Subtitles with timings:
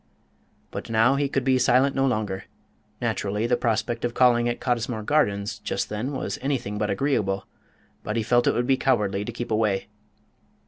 [0.71, 2.45] But now he could be silent no longer;
[2.99, 7.45] naturally the prospect of calling at Cottesmore Gardens just then was anything but agreeable,
[8.01, 9.89] but he felt it would be cowardly to keep away.